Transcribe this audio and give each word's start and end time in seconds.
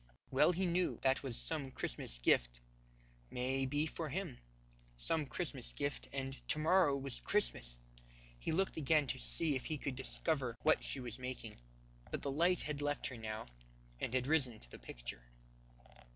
Well 0.31 0.51
he 0.51 0.65
knew 0.65 0.97
that 1.03 1.21
was 1.21 1.37
some 1.37 1.69
Christmas 1.69 2.17
gift, 2.17 2.59
may 3.29 3.67
be 3.67 3.85
for 3.85 4.09
him, 4.09 4.39
some 4.95 5.27
Christmas 5.27 5.73
gift, 5.73 6.09
and 6.11 6.33
to 6.47 6.57
morrow 6.57 6.97
was 6.97 7.19
Christmas! 7.19 7.79
He 8.39 8.51
looked 8.51 8.77
again 8.77 9.05
to 9.05 9.19
see 9.19 9.55
if 9.55 9.65
he 9.65 9.77
could 9.77 9.95
discover 9.95 10.55
what 10.63 10.83
she 10.83 10.99
was 10.99 11.19
making, 11.19 11.57
but 12.09 12.23
the 12.23 12.31
light 12.31 12.61
had 12.61 12.81
left 12.81 13.05
her 13.09 13.15
now, 13.17 13.45
and 13.99 14.11
had 14.15 14.25
risen 14.25 14.57
to 14.61 14.71
the 14.71 14.79
Picture. 14.79 15.21